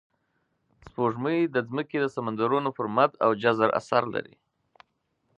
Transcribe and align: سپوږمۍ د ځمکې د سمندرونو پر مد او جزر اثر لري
سپوږمۍ 0.85 1.39
د 1.47 1.57
ځمکې 1.67 1.97
د 2.01 2.05
سمندرونو 2.15 2.69
پر 2.77 2.85
مد 2.95 3.11
او 3.23 3.31
جزر 3.43 3.69
اثر 3.79 4.03
لري 4.13 4.35